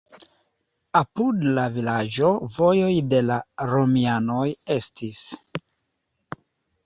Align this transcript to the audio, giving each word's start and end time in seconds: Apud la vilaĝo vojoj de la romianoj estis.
Apud 0.99 1.43
la 1.57 1.65
vilaĝo 1.75 2.31
vojoj 2.55 2.89
de 3.11 3.19
la 3.27 3.37
romianoj 3.73 4.47
estis. 4.77 5.21